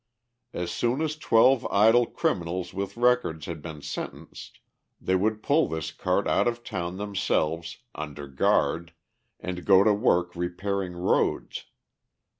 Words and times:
As 0.51 0.71
soon 0.71 0.99
as 1.03 1.15
twelve 1.15 1.63
idle 1.69 2.07
criminals 2.07 2.73
with 2.73 2.97
records 2.97 3.45
had 3.45 3.61
been 3.61 3.83
sentenced, 3.83 4.59
they 4.99 5.13
would 5.15 5.43
pull 5.43 5.67
this 5.67 5.91
cart 5.91 6.27
out 6.27 6.47
of 6.47 6.63
town 6.63 6.97
themselves, 6.97 7.77
under 7.93 8.27
guard, 8.27 8.93
and 9.39 9.63
go 9.63 9.83
to 9.83 9.93
work 9.93 10.35
repairing 10.35 10.93
roads. 10.95 11.65